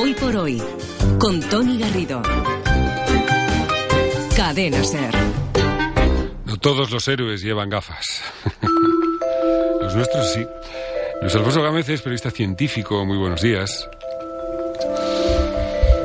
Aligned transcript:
Hoy 0.00 0.14
por 0.14 0.36
hoy, 0.36 0.62
con 1.18 1.40
Tony 1.40 1.76
Garrido. 1.76 2.22
Cadena 4.36 4.84
Ser. 4.84 5.12
No 6.44 6.56
todos 6.58 6.92
los 6.92 7.08
héroes 7.08 7.42
llevan 7.42 7.68
gafas. 7.68 8.22
los 9.80 9.96
nuestros 9.96 10.32
sí. 10.32 10.46
Luis 11.20 11.34
Alfonso 11.34 11.62
Gámez 11.62 11.88
es 11.88 12.00
periodista 12.00 12.30
científico. 12.30 13.04
Muy 13.04 13.18
buenos 13.18 13.42
días. 13.42 13.90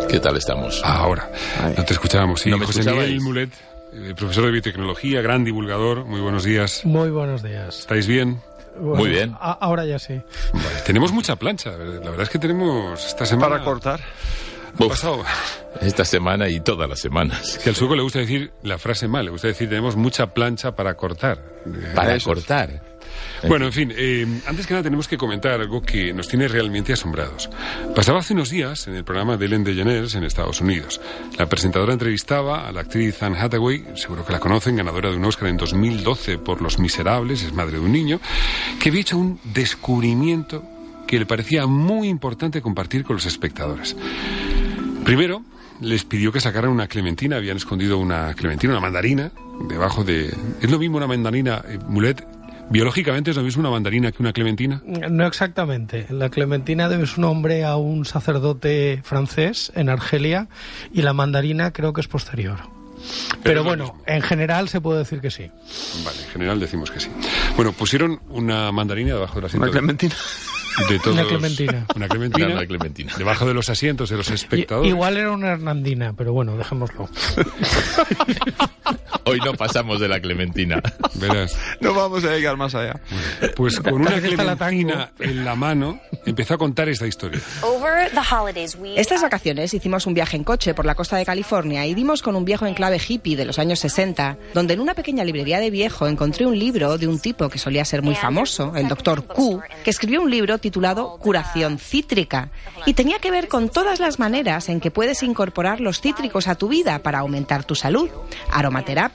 ¿Qué 0.10 0.20
tal 0.20 0.38
estamos? 0.38 0.82
Ahora, 0.84 1.32
no 1.78 1.86
te 1.86 1.94
escuchábamos. 1.94 2.41
Sí, 2.41 2.50
¿No 2.50 2.57
me 2.57 2.66
José 2.66 2.80
escuchabais? 2.80 3.10
Miguel 3.10 3.21
Mulet, 3.21 3.50
eh, 3.94 4.16
profesor 4.18 4.46
de 4.46 4.54
biotecnología, 4.54 5.21
gran 5.21 5.44
divulgador. 5.44 6.04
Muy 6.05 6.20
buenos 6.20 6.44
días. 6.44 6.84
Muy 6.84 7.12
buenos 7.12 7.44
días. 7.44 7.82
¿Estáis 7.82 8.07
bien? 8.07 8.41
Bueno, 8.80 8.96
Muy 8.96 9.10
bien. 9.10 9.36
a- 9.40 9.52
ahora 9.62 9.86
ya 9.86 10.00
sí. 10.00 10.21
Vale, 10.54 10.82
tenemos 10.86 11.12
mucha 11.12 11.36
plancha. 11.36 11.71
La 11.71 11.78
verdad 11.78 12.21
es 12.24 12.30
que 12.30 12.39
tenemos 12.39 13.06
esta 13.06 13.26
semana... 13.26 13.50
Para 13.56 13.64
cortar. 13.64 14.00
Ha 14.02 14.84
Uf, 14.84 14.89
pasado... 14.89 15.24
esta 15.82 16.04
semana 16.06 16.50
y 16.50 16.60
todas 16.60 16.89
las 16.89 17.00
semanas. 17.00 17.60
Que 17.64 17.70
al 17.70 17.75
sueco 17.75 17.96
le 17.96 18.02
gusta 18.02 18.20
decir 18.20 18.52
la 18.64 18.78
frase 18.80 19.07
mal. 19.07 19.25
Le 19.25 19.32
gusta 19.32 19.47
decir 19.47 19.70
tenemos 19.70 19.96
mucha 19.96 20.28
plancha 20.33 20.75
para 20.75 20.96
cortar. 20.96 21.39
Para 21.94 22.16
eso 22.16 22.30
cortar. 22.32 22.82
Bueno, 23.47 23.65
en 23.65 23.73
fin, 23.73 23.93
eh, 23.95 24.25
antes 24.45 24.65
que 24.65 24.73
nada 24.73 24.83
tenemos 24.83 25.07
que 25.07 25.18
comentar 25.18 25.59
algo 25.59 25.82
que 25.82 26.13
nos 26.13 26.27
tiene 26.27 26.47
realmente 26.47 26.93
asombrados. 26.93 27.49
Pasaba 27.96 28.19
hace 28.19 28.33
unos 28.33 28.49
días 28.49 28.87
en 28.87 28.96
el 28.96 29.04
programa 29.04 29.37
de 29.37 29.46
Ellen 29.46 29.63
DeGeneres 29.63 30.15
en 30.15 30.23
Estados 30.23 30.61
Unidos. 30.61 31.01
La 31.37 31.47
presentadora 31.47 31.93
entrevistaba 31.93 32.67
a 32.67 32.72
la 32.72 32.81
actriz 32.81 33.22
Anne 33.22 33.38
Hathaway, 33.39 33.86
seguro 33.95 34.25
que 34.25 34.33
la 34.33 34.39
conocen, 34.39 34.75
ganadora 34.75 35.11
de 35.11 35.17
un 35.17 35.25
Oscar 35.25 35.49
en 35.49 35.58
2012 35.58 36.38
por 36.38 36.61
Los 36.61 36.80
Miserables, 36.80 37.44
es 37.44 37.53
madre 37.53 37.73
de 37.73 37.86
un 37.86 37.91
niño, 37.91 38.19
que 38.80 38.89
había 38.89 39.02
hecho 39.02 39.17
un 39.17 39.39
descubrimiento 39.44 40.63
que 41.08 41.19
le 41.19 41.25
parecía 41.25 41.67
muy 41.67 42.08
importante 42.08 42.61
compartir 42.61 43.03
con 43.03 43.16
los 43.16 43.25
espectadores. 43.25 43.95
Primero, 45.03 45.44
les 45.81 46.05
pidió 46.05 46.31
que 46.31 46.39
sacaran 46.39 46.71
una 46.71 46.87
clementina, 46.87 47.35
habían 47.35 47.58
escondido 47.58 47.97
una 47.97 48.33
clementina, 48.35 48.73
una 48.73 48.81
mandarina, 48.81 49.31
debajo 49.67 50.03
de... 50.03 50.33
¿Es 50.61 50.71
lo 50.71 50.80
mismo 50.80 50.97
una 50.97 51.08
mandarina, 51.08 51.63
eh, 51.67 51.77
Mulet? 51.87 52.25
¿Biológicamente 52.73 53.29
es 53.29 53.38
lo 53.38 53.43
mismo 53.43 53.59
una 53.59 53.69
mandarina 53.69 54.11
que 54.11 54.23
una 54.23 54.33
clementina? 54.33 54.81
No 54.83 55.27
exactamente. 55.27 56.07
La 56.09 56.29
clementina 56.29 56.89
debe 56.89 57.05
su 57.05 57.21
nombre 57.21 57.65
a 57.65 57.75
un 57.75 58.03
sacerdote 58.03 58.99
francés 59.03 59.71
en 59.75 59.89
Argelia 59.89 60.47
y 60.91 61.03
la 61.03 61.13
mandarina 61.13 61.71
creo 61.71 61.93
que 61.93 62.02
es 62.02 62.07
posterior. 62.07 62.57
Pero, 63.43 63.63
bueno, 63.63 64.02
en 64.07 64.23
general 64.23 64.69
se 64.69 64.81
puede 64.81 64.97
decir 64.97 65.21
que 65.21 65.30
sí. 65.30 65.52
Vale, 66.03 66.19
en 66.23 66.30
general 66.30 66.59
decimos 66.59 66.89
que 66.89 66.99
sí. 66.99 67.11
Bueno, 67.55 67.73
pusieron 67.73 68.19
una 68.30 68.71
mandarina 68.71 69.13
debajo 69.13 69.35
del 69.35 69.45
asiento 69.45 69.65
Una 69.65 69.71
clementina. 69.71 70.15
de 70.89 70.97
todos... 70.97 71.15
Una 71.15 71.27
clementina. 71.27 71.85
Una 71.95 72.08
clementina. 72.08 72.47
Una 72.47 72.65
clementina. 72.65 73.13
Debajo 73.15 73.45
de 73.45 73.53
los 73.53 73.69
asientos 73.69 74.09
de 74.09 74.17
los 74.17 74.31
espectadores. 74.31 74.89
igual 74.89 75.17
era 75.17 75.31
una 75.31 75.52
hernandina, 75.52 76.13
pero 76.13 76.33
bueno, 76.33 76.58
dejémoslo. 76.58 77.08
Hoy 79.25 79.39
no 79.43 79.53
pasamos 79.53 79.99
de 79.99 80.07
la 80.07 80.19
clementina. 80.19 80.81
Verás. 81.16 81.57
No 81.79 81.93
vamos 81.93 82.23
a 82.25 82.31
llegar 82.31 82.57
más 82.57 82.75
allá. 82.75 82.99
Pues 83.55 83.80
con 83.80 83.93
una 83.93 84.19
clementina 84.19 85.11
en 85.19 85.45
la 85.45 85.55
mano 85.55 85.99
empezó 86.25 86.55
a 86.55 86.57
contar 86.57 86.89
esta 86.89 87.07
historia. 87.07 87.39
Over 87.61 88.09
the 88.11 88.19
holidays, 88.19 88.75
we 88.75 88.99
Estas 88.99 89.21
vacaciones 89.21 89.73
hicimos 89.73 90.05
un 90.07 90.13
viaje 90.13 90.38
en 90.38 90.43
coche 90.43 90.73
por 90.73 90.85
la 90.85 90.95
costa 90.95 91.17
de 91.17 91.25
California 91.25 91.85
y 91.85 91.93
dimos 91.93 92.21
con 92.21 92.35
un 92.35 92.45
viejo 92.45 92.65
enclave 92.65 92.99
hippie 93.05 93.35
de 93.35 93.45
los 93.45 93.59
años 93.59 93.80
60, 93.80 94.38
donde 94.53 94.73
en 94.73 94.80
una 94.80 94.93
pequeña 94.93 95.23
librería 95.23 95.59
de 95.59 95.69
viejo 95.69 96.08
encontré 96.08 96.45
un 96.45 96.58
libro 96.58 96.97
de 96.97 97.08
un 97.08 97.19
tipo 97.19 97.49
que 97.49 97.59
solía 97.59 97.85
ser 97.85 98.02
muy 98.02 98.15
famoso, 98.15 98.73
el 98.75 98.87
doctor 98.87 99.25
Q, 99.25 99.61
que 99.83 99.89
escribió 99.89 100.21
un 100.21 100.31
libro 100.31 100.58
titulado 100.58 101.17
Curación 101.17 101.77
Cítrica 101.80 102.49
y 102.85 102.93
tenía 102.93 103.19
que 103.19 103.31
ver 103.31 103.47
con 103.47 103.69
todas 103.69 103.99
las 103.99 104.19
maneras 104.19 104.69
en 104.69 104.80
que 104.80 104.91
puedes 104.91 105.23
incorporar 105.23 105.80
los 105.80 106.02
cítricos 106.02 106.47
a 106.47 106.55
tu 106.55 106.67
vida 106.67 106.99
para 106.99 107.19
aumentar 107.19 107.63
tu 107.63 107.75
salud. 107.75 108.09
Aromaterapia, 108.52 109.12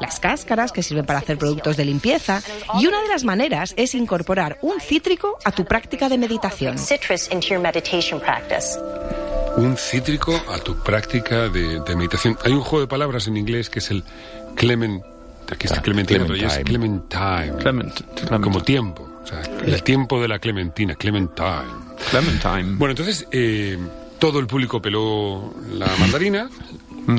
las 0.00 0.20
cáscaras 0.20 0.72
que 0.72 0.82
sirven 0.82 1.06
para 1.06 1.20
hacer 1.20 1.38
productos 1.38 1.76
de 1.76 1.84
limpieza 1.84 2.42
y 2.80 2.86
una 2.86 3.00
de 3.02 3.08
las 3.08 3.24
maneras 3.24 3.74
es 3.76 3.94
incorporar 3.94 4.58
un 4.62 4.80
cítrico 4.80 5.38
a 5.44 5.52
tu 5.52 5.64
práctica 5.64 6.08
de 6.08 6.18
meditación. 6.18 6.76
Un 9.56 9.76
cítrico 9.76 10.40
a 10.52 10.58
tu 10.58 10.76
práctica 10.82 11.48
de, 11.48 11.80
de 11.80 11.96
meditación. 11.96 12.38
Hay 12.44 12.52
un 12.52 12.60
juego 12.60 12.80
de 12.82 12.86
palabras 12.88 13.26
en 13.26 13.36
inglés 13.36 13.68
que 13.70 13.80
es 13.80 13.90
el 13.90 14.04
clement... 14.54 15.02
Aquí 15.50 15.66
está 15.66 15.78
Ah, 15.78 15.82
clementina, 15.82 16.24
es 16.24 16.26
clementine. 16.28 16.64
clementine. 16.64 17.56
Clement. 17.62 18.00
Clement- 18.14 18.42
Como 18.42 18.62
tiempo. 18.62 19.08
O 19.24 19.26
sea, 19.26 19.40
el 19.64 19.82
tiempo 19.82 20.20
de 20.20 20.28
la 20.28 20.38
clementina, 20.38 20.94
clementine. 20.94 21.62
Clementine. 22.10 22.76
Bueno, 22.76 22.90
entonces 22.92 23.26
eh, 23.32 23.78
todo 24.18 24.38
el 24.40 24.46
público 24.46 24.80
peló 24.82 25.54
la 25.72 25.86
mandarina, 25.98 26.50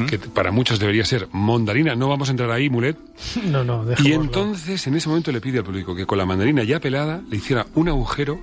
que 0.07 0.19
para 0.19 0.51
muchos 0.51 0.79
debería 0.79 1.03
ser 1.03 1.27
mondarina. 1.31 1.95
No 1.95 2.09
vamos 2.09 2.29
a 2.29 2.31
entrar 2.31 2.51
ahí, 2.51 2.69
Mulet. 2.69 2.97
No, 3.43 3.63
no, 3.63 3.85
Y 4.03 4.13
entonces 4.13 4.85
en 4.87 4.95
ese 4.95 5.09
momento 5.09 5.31
le 5.31 5.41
pide 5.41 5.59
al 5.59 5.63
público 5.63 5.95
que 5.95 6.05
con 6.05 6.17
la 6.17 6.25
mandarina 6.25 6.63
ya 6.63 6.79
pelada 6.79 7.21
le 7.29 7.37
hiciera 7.37 7.65
un 7.75 7.89
agujero 7.89 8.39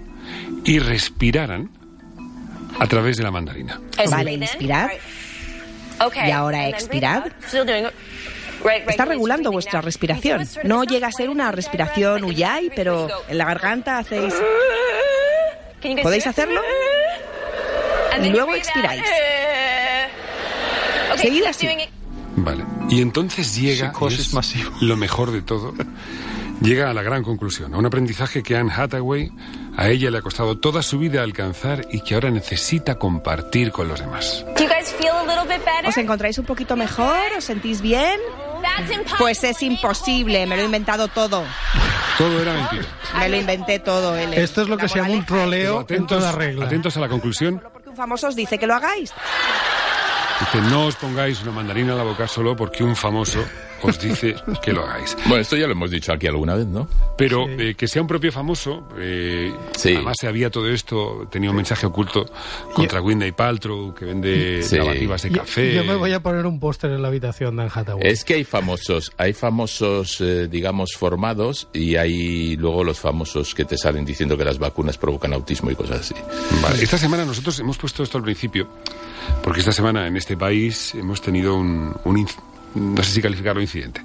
y 0.64 0.78
respiraran 0.78 1.70
a 2.78 2.86
través 2.86 3.16
de 3.16 3.22
la 3.22 3.30
mandarina. 3.30 3.80
Vale, 4.10 4.32
inspirad. 4.32 4.90
Okay. 6.04 6.28
Y 6.28 6.30
ahora 6.30 6.68
right. 6.68 6.76
Está 8.88 9.04
regulando 9.04 9.50
breathing 9.50 9.52
vuestra 9.52 9.80
respiración. 9.80 10.46
No 10.64 10.84
llega 10.84 11.08
a 11.08 11.12
ser 11.12 11.30
una 11.30 11.52
respiración 11.52 12.22
right? 12.22 12.72
pero 12.74 13.08
en 13.28 13.38
la 13.38 13.44
garganta 13.44 13.98
hacéis... 13.98 14.34
Can 15.80 15.90
you 15.90 15.96
guys 15.96 16.04
¿Podéis 16.04 16.24
do 16.24 16.30
it? 16.30 16.38
hacerlo? 16.38 16.60
Y 18.22 18.30
luego 18.30 18.54
expiráis. 18.54 19.02
Okay, 21.16 21.30
Seguid 21.30 21.40
keep 21.40 21.50
así. 21.50 21.68
Vale. 22.36 22.64
Y 22.90 23.00
entonces 23.00 23.56
llega, 23.56 23.92
es 24.10 24.34
masivo. 24.34 24.70
lo 24.80 24.96
mejor 24.96 25.30
de 25.30 25.42
todo, 25.42 25.72
llega 26.60 26.90
a 26.90 26.94
la 26.94 27.02
gran 27.02 27.22
conclusión, 27.22 27.74
a 27.74 27.78
un 27.78 27.86
aprendizaje 27.86 28.42
que 28.42 28.56
Anne 28.56 28.72
Hathaway 28.74 29.30
a 29.76 29.88
ella 29.88 30.10
le 30.10 30.18
ha 30.18 30.22
costado 30.22 30.58
toda 30.58 30.82
su 30.82 30.98
vida 30.98 31.22
alcanzar 31.22 31.86
y 31.90 32.00
que 32.00 32.14
ahora 32.14 32.30
necesita 32.30 32.96
compartir 32.96 33.72
con 33.72 33.88
los 33.88 34.00
demás. 34.00 34.44
Do 34.56 34.64
you 34.64 34.68
guys 34.68 34.92
feel 34.92 35.10
a 35.12 35.22
little 35.22 35.42
bit 35.44 35.64
better? 35.64 35.88
¿Os 35.88 35.96
encontráis 35.96 36.38
un 36.38 36.44
poquito 36.44 36.76
mejor? 36.76 37.16
¿Os 37.36 37.44
sentís 37.44 37.80
bien? 37.80 38.20
That's 38.62 38.90
impossible. 38.90 39.18
Pues 39.18 39.44
es 39.44 39.62
imposible, 39.62 40.46
me 40.46 40.56
lo 40.56 40.62
he 40.62 40.64
inventado 40.66 41.08
todo. 41.08 41.42
Todo 42.18 42.40
era 42.40 42.54
mentira. 42.54 42.84
Me 43.18 43.28
lo 43.28 43.36
inventé 43.36 43.78
todo, 43.78 44.16
él. 44.16 44.32
Esto 44.34 44.62
es 44.62 44.68
lo 44.68 44.78
que 44.78 44.88
se 44.88 44.98
llama 44.98 45.10
un 45.10 45.26
troleo 45.26 45.84
en 45.88 46.06
toda 46.06 46.32
regla. 46.32 46.64
atentos 46.64 46.96
a 46.96 47.00
la 47.00 47.08
conclusión. 47.08 47.62
Porque 47.72 47.90
un 47.90 47.96
famoso 47.96 48.28
os 48.28 48.36
dice 48.36 48.58
que 48.58 48.66
lo 48.66 48.74
hagáis. 48.74 49.12
Dice, 50.38 50.60
no 50.68 50.86
os 50.86 50.96
pongáis 50.96 51.42
una 51.42 51.52
mandarina 51.52 51.94
a 51.94 51.96
la 51.96 52.02
boca 52.02 52.28
solo 52.28 52.54
porque 52.54 52.84
un 52.84 52.94
famoso 52.94 53.40
os 53.82 54.00
dice 54.00 54.34
que 54.62 54.72
lo 54.72 54.82
hagáis. 54.84 55.16
Bueno, 55.26 55.40
esto 55.42 55.56
ya 55.56 55.66
lo 55.66 55.72
hemos 55.72 55.90
dicho 55.90 56.12
aquí 56.12 56.26
alguna 56.26 56.54
vez, 56.54 56.66
¿no? 56.66 56.88
Pero 57.16 57.46
eh, 57.48 57.74
que 57.74 57.86
sea 57.88 58.02
un 58.02 58.08
propio 58.08 58.32
famoso, 58.32 58.88
eh, 58.98 59.52
Sí. 59.76 59.94
además 59.94 60.16
se 60.20 60.28
había 60.28 60.50
todo 60.50 60.68
esto, 60.68 61.26
tenía 61.30 61.50
un 61.50 61.56
mensaje 61.56 61.86
oculto 61.86 62.26
contra 62.74 63.00
Winnie 63.00 63.32
Paltrow, 63.32 63.94
que 63.94 64.04
vende 64.04 64.62
Sí. 64.62 64.76
lavativas 64.76 65.22
de 65.22 65.30
café. 65.30 65.74
Yo, 65.74 65.84
me 65.84 65.94
voy 65.96 66.12
a 66.12 66.20
poner 66.20 66.46
un 66.46 66.58
póster 66.60 66.90
en 66.90 67.02
la 67.02 67.08
habitación 67.08 67.56
de 67.56 67.62
Anne 67.62 67.72
Hathaway. 67.74 68.06
Es 68.06 68.24
que 68.24 68.34
hay 68.34 68.44
famosos, 68.44 69.12
hay 69.18 69.32
famosos, 69.32 70.20
eh, 70.20 70.48
digamos, 70.48 70.92
formados 70.96 71.68
y 71.72 71.96
hay 71.96 72.56
luego 72.56 72.84
los 72.84 72.98
famosos 72.98 73.54
que 73.54 73.64
te 73.64 73.76
salen 73.76 74.04
diciendo 74.04 74.36
que 74.36 74.44
las 74.44 74.58
vacunas 74.58 74.98
provocan 74.98 75.32
autismo 75.32 75.70
y 75.70 75.74
cosas 75.74 76.00
así. 76.00 76.14
Vale, 76.62 76.82
esta 76.82 76.98
semana 76.98 77.24
nosotros 77.24 77.58
hemos 77.60 77.78
puesto 77.78 78.02
esto 78.02 78.18
al 78.18 78.24
principio, 78.24 78.68
porque 79.42 79.60
esta 79.60 79.72
semana 79.72 80.06
en 80.06 80.16
este 80.16 80.36
país 80.36 80.94
hemos 80.94 81.20
tenido 81.20 81.56
un, 81.56 81.94
un 82.04 82.18
no 82.74 83.02
sé 83.02 83.12
si 83.12 83.22
calificarlo 83.22 83.60
incidente, 83.60 84.02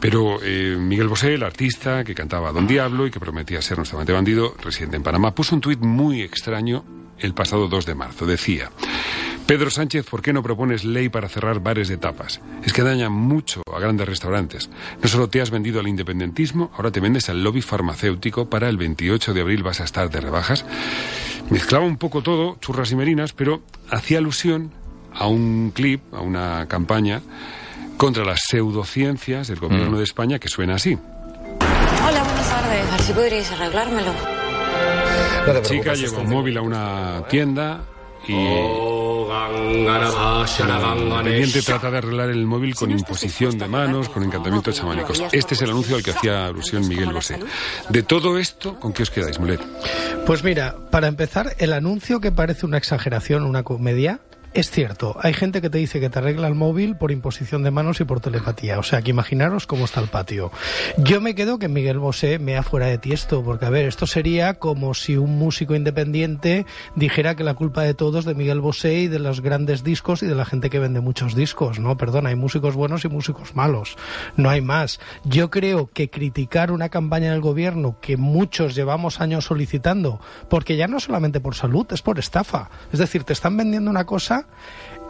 pero 0.00 0.40
eh, 0.42 0.76
Miguel 0.78 1.08
Bosé, 1.08 1.34
el 1.34 1.42
artista 1.42 2.02
que 2.04 2.14
cantaba 2.14 2.52
Don 2.52 2.66
Diablo 2.66 3.06
y 3.06 3.10
que 3.10 3.20
prometía 3.20 3.62
ser 3.62 3.76
nuestro 3.76 3.98
amante 3.98 4.12
bandido, 4.12 4.54
residente 4.62 4.96
en 4.96 5.02
Panamá, 5.02 5.34
puso 5.34 5.54
un 5.54 5.60
tuit 5.60 5.80
muy 5.80 6.22
extraño 6.22 6.84
el 7.18 7.34
pasado 7.34 7.68
2 7.68 7.86
de 7.86 7.94
marzo. 7.94 8.26
Decía, 8.26 8.70
Pedro 9.46 9.70
Sánchez, 9.70 10.06
¿por 10.08 10.22
qué 10.22 10.32
no 10.32 10.42
propones 10.42 10.84
ley 10.84 11.08
para 11.08 11.28
cerrar 11.28 11.60
bares 11.60 11.88
de 11.88 11.98
tapas? 11.98 12.40
Es 12.64 12.72
que 12.72 12.82
daña 12.82 13.10
mucho 13.10 13.62
a 13.74 13.78
grandes 13.78 14.08
restaurantes. 14.08 14.70
No 15.02 15.08
solo 15.08 15.28
te 15.28 15.40
has 15.40 15.50
vendido 15.50 15.80
al 15.80 15.88
independentismo, 15.88 16.70
ahora 16.74 16.90
te 16.90 17.00
vendes 17.00 17.28
al 17.28 17.42
lobby 17.42 17.62
farmacéutico. 17.62 18.48
Para 18.48 18.68
el 18.68 18.76
28 18.76 19.34
de 19.34 19.40
abril 19.40 19.62
vas 19.62 19.80
a 19.80 19.84
estar 19.84 20.10
de 20.10 20.20
rebajas. 20.20 20.64
Mezclaba 21.50 21.84
un 21.84 21.96
poco 21.96 22.22
todo, 22.22 22.56
churras 22.60 22.92
y 22.92 22.96
merinas, 22.96 23.32
pero 23.32 23.62
hacía 23.90 24.18
alusión 24.18 24.72
a 25.12 25.26
un 25.26 25.72
clip, 25.74 26.02
a 26.14 26.20
una 26.20 26.66
campaña 26.68 27.20
contra 27.96 28.24
las 28.24 28.40
pseudociencias 28.48 29.48
del 29.48 29.60
gobierno 29.60 29.98
de 29.98 30.04
España 30.04 30.38
que 30.38 30.48
suena 30.48 30.74
así. 30.74 30.98
Hola, 32.06 32.22
buenas 32.22 32.48
tardes. 32.48 32.88
A 32.88 32.90
ver 32.92 33.02
si 33.02 33.12
podríais 33.12 33.52
arreglármelo. 33.52 34.12
La 35.46 35.62
chica 35.62 35.94
lleva 35.94 36.18
un 36.18 36.30
móvil 36.30 36.56
a 36.58 36.62
una 36.62 37.24
tienda 37.28 37.80
y 38.28 38.34
el 38.34 39.84
dependiente 41.10 41.62
trata 41.62 41.90
de 41.90 41.98
arreglar 41.98 42.30
el 42.30 42.46
móvil 42.46 42.74
con 42.74 42.90
imposición 42.90 43.58
de 43.58 43.66
manos, 43.66 44.08
con 44.08 44.22
encantamientos 44.22 44.76
chamánicos. 44.76 45.22
Este 45.32 45.54
es 45.54 45.62
el 45.62 45.70
anuncio 45.70 45.96
al 45.96 46.02
que 46.02 46.12
hacía 46.12 46.46
alusión 46.46 46.86
Miguel 46.86 47.12
Bosé. 47.12 47.40
De 47.88 48.02
todo 48.02 48.38
esto, 48.38 48.78
¿con 48.78 48.92
qué 48.92 49.02
os 49.02 49.10
quedáis, 49.10 49.38
Mulet? 49.38 49.60
Pues 50.26 50.44
mira, 50.44 50.76
para 50.90 51.08
empezar, 51.08 51.56
el 51.58 51.72
anuncio 51.72 52.20
que 52.20 52.30
parece 52.30 52.64
una 52.66 52.78
exageración, 52.78 53.42
una 53.42 53.64
comedia, 53.64 54.20
es 54.54 54.70
cierto, 54.70 55.16
hay 55.20 55.32
gente 55.32 55.62
que 55.62 55.70
te 55.70 55.78
dice 55.78 55.98
que 55.98 56.10
te 56.10 56.18
arregla 56.18 56.46
el 56.46 56.54
móvil 56.54 56.96
por 56.96 57.10
imposición 57.10 57.62
de 57.62 57.70
manos 57.70 58.00
y 58.00 58.04
por 58.04 58.20
telepatía. 58.20 58.78
O 58.78 58.82
sea, 58.82 59.00
que 59.00 59.10
imaginaros 59.10 59.66
cómo 59.66 59.86
está 59.86 60.00
el 60.00 60.08
patio. 60.08 60.50
Yo 60.98 61.22
me 61.22 61.34
quedo 61.34 61.58
que 61.58 61.68
Miguel 61.68 61.98
Bosé 61.98 62.38
me 62.38 62.56
ha 62.56 62.62
fuera 62.62 62.86
de 62.86 62.98
tiesto, 62.98 63.42
porque 63.42 63.64
a 63.64 63.70
ver, 63.70 63.86
esto 63.86 64.06
sería 64.06 64.54
como 64.54 64.92
si 64.92 65.16
un 65.16 65.38
músico 65.38 65.74
independiente 65.74 66.66
dijera 66.96 67.34
que 67.34 67.44
la 67.44 67.54
culpa 67.54 67.82
de 67.82 67.94
todo 67.94 68.18
es 68.18 68.26
de 68.26 68.34
Miguel 68.34 68.60
Bosé 68.60 68.94
y 68.94 69.08
de 69.08 69.18
los 69.18 69.40
grandes 69.40 69.84
discos 69.84 70.22
y 70.22 70.26
de 70.26 70.34
la 70.34 70.44
gente 70.44 70.68
que 70.68 70.78
vende 70.78 71.00
muchos 71.00 71.34
discos. 71.34 71.78
No, 71.78 71.96
perdón, 71.96 72.26
hay 72.26 72.34
músicos 72.34 72.74
buenos 72.74 73.04
y 73.06 73.08
músicos 73.08 73.56
malos. 73.56 73.96
No 74.36 74.50
hay 74.50 74.60
más. 74.60 75.00
Yo 75.24 75.50
creo 75.50 75.90
que 75.92 76.10
criticar 76.10 76.72
una 76.72 76.90
campaña 76.90 77.32
del 77.32 77.40
gobierno 77.40 77.96
que 78.00 78.18
muchos 78.18 78.74
llevamos 78.74 79.20
años 79.20 79.46
solicitando, 79.46 80.20
porque 80.50 80.76
ya 80.76 80.88
no 80.88 81.00
solamente 81.00 81.40
por 81.40 81.54
salud, 81.54 81.86
es 81.90 82.02
por 82.02 82.18
estafa. 82.18 82.68
Es 82.92 82.98
decir, 82.98 83.24
te 83.24 83.32
están 83.32 83.56
vendiendo 83.56 83.90
una 83.90 84.04
cosa 84.04 84.41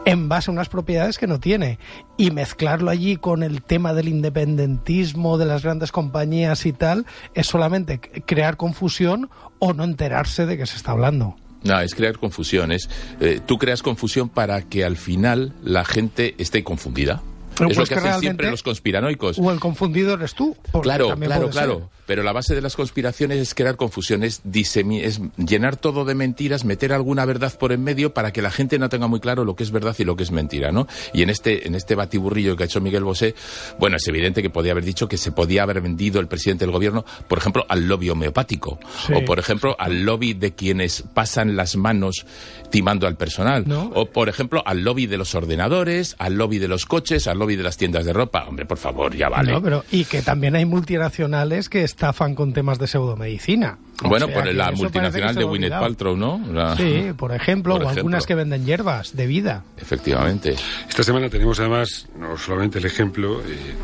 en 0.05 0.29
base 0.29 0.51
a 0.51 0.53
unas 0.53 0.69
propiedades 0.69 1.19
que 1.19 1.27
no 1.27 1.41
tiene. 1.41 1.79
Y 2.17 2.31
mezclarlo 2.31 2.91
allí 2.91 3.17
con 3.17 3.43
el 3.43 3.63
tema 3.63 3.95
del 3.95 4.09
independentismo, 4.09 5.39
de 5.39 5.47
las 5.47 5.63
grandes 5.63 5.93
compañías 5.93 6.67
y 6.67 6.73
tal, 6.73 7.07
es 7.35 7.47
solamente 7.47 8.01
crear 8.01 8.57
confusión 8.57 9.31
o 9.59 9.73
no 9.73 9.85
enterarse 9.85 10.47
de 10.47 10.57
qué 10.57 10.67
se 10.67 10.77
está 10.77 10.93
hablando. 10.93 11.37
No, 11.63 11.81
es 11.81 11.95
crear 11.95 12.19
confusión. 12.19 12.73
Eh, 12.73 13.41
tú 13.47 13.59
creas 13.59 13.83
confusión 13.83 14.29
para 14.29 14.63
que 14.63 14.85
al 14.85 14.97
final 14.97 15.53
la 15.63 15.85
gente 15.85 16.35
esté 16.39 16.65
confundida. 16.65 17.23
Pero 17.69 17.73
es 17.73 17.77
lo 17.77 17.81
pues 17.83 17.89
que 17.89 17.95
que 17.95 18.09
hacen 18.09 18.21
siempre 18.21 18.51
los 18.51 18.63
conspiranoicos. 18.63 19.39
O 19.39 19.51
el 19.51 19.61
confundido 19.61 20.15
eres 20.15 20.35
tú. 20.35 20.57
Claro, 20.83 21.17
claro, 21.17 21.45
ser. 21.45 21.51
claro. 21.51 21.91
Pero 22.07 22.25
la 22.25 22.33
base 22.33 22.55
de 22.55 22.61
las 22.61 22.75
conspiraciones 22.75 23.39
es 23.39 23.55
crear 23.55 23.77
confusión, 23.77 24.25
es, 24.25 24.43
es 24.53 25.21
llenar 25.37 25.77
todo 25.77 26.05
de 26.05 26.15
mentiras, 26.15 26.65
meter 26.65 26.93
alguna 26.93 27.25
verdad 27.25 27.57
por 27.57 27.73
en 27.73 27.85
medio 27.85 28.13
para 28.13 28.33
que 28.33 28.43
la 28.43 28.51
gente 28.51 28.79
no 28.79 28.89
tenga 28.89 29.07
muy 29.07 29.21
claro 29.21 29.45
lo 29.45 29.55
que 29.55 29.63
es 29.63 29.71
verdad 29.71 29.95
y 29.99 30.05
lo 30.05 30.17
que 30.17 30.25
es 30.25 30.33
mentira, 30.33 30.73
¿no? 30.73 30.89
Y 31.15 31.23
en 31.23 31.31
este, 31.31 31.67
en 31.67 31.75
este 31.77 31.95
batiburrillo 31.95 32.57
que 32.57 32.65
ha 32.65 32.67
hecho 32.67 32.81
Miguel 32.81 33.05
Bosé, 33.05 33.35
bueno, 33.79 33.97
es 33.97 34.09
evidente 34.09 34.43
que 34.43 34.51
podía 34.51 34.73
haber 34.73 34.85
dicho 34.85 35.09
que 35.09 35.17
se 35.17 35.31
podía 35.31 35.63
haber 35.63 35.81
vendido 35.81 36.21
el 36.21 36.27
presidente 36.27 36.65
del 36.65 36.73
gobierno, 36.73 37.05
por 37.29 37.39
ejemplo, 37.39 37.65
al 37.69 37.87
lobby 37.87 38.11
homeopático. 38.11 38.81
Sí. 39.07 39.15
O, 39.15 39.25
por 39.25 39.39
ejemplo, 39.39 39.77
al 39.79 40.03
lobby 40.03 40.35
de 40.35 40.55
quienes 40.55 41.05
pasan 41.15 41.55
las 41.57 41.77
manos 41.77 42.27
timando 42.71 43.07
al 43.07 43.17
personal. 43.17 43.65
No. 43.67 43.93
O, 43.95 44.07
por 44.07 44.29
ejemplo, 44.29 44.63
al 44.67 44.83
lobby 44.83 45.07
de 45.07 45.19
los 45.19 45.35
ordenadores, 45.37 46.17
al 46.19 46.35
lobby 46.35 46.59
de 46.59 46.69
los 46.69 46.87
coches, 46.87 47.29
al 47.29 47.39
lobby 47.39 47.52
de 47.57 47.63
las 47.63 47.77
tiendas 47.77 48.05
de 48.05 48.13
ropa. 48.13 48.45
Hombre, 48.49 48.65
por 48.67 48.79
favor, 48.79 49.15
ya 49.15 49.29
vale. 49.29 49.53
No, 49.53 49.63
pero, 49.63 49.85
y 49.91 50.05
que 50.05 50.23
también 50.23 50.55
hay 50.57 50.65
multinacionales 50.65 51.69
que 51.69 51.83
estafan 51.85 52.35
con 52.35 52.53
temas 52.53 52.79
de 52.79 52.87
pseudomedicina. 52.87 53.79
O 54.05 54.09
Bueno, 54.09 54.27
sea, 54.27 54.35
por 54.35 54.53
la 54.53 54.73
multinacional 54.73 55.35
de 55.35 55.45
olvidado. 55.45 55.83
Paltrow, 55.83 56.17
¿no? 56.17 56.41
La- 56.53 56.77
Sí, 56.77 57.13
por 57.17 57.33
ejemplo, 57.33 57.75
Por 57.79 57.85
o 57.87 57.89
algunas 57.89 58.27
que 58.27 58.35
venden 58.35 58.65
hierbas 58.65 59.15
de 59.17 59.27
vida. 59.27 59.65
Efectivamente. 59.77 60.55
Esta 60.89 61.03
semana 61.03 61.29
tenemos 61.29 61.61
además 61.61 62.09
no 62.19 62.37
solamente 62.37 62.79
el 62.79 62.87
ejemplo, 62.87 63.41
eh, 63.41 63.75